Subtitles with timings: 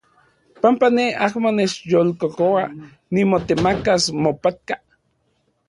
[0.61, 2.63] Panpa ne amo nechyolkokoa
[3.13, 4.75] nimotemakas mopatka.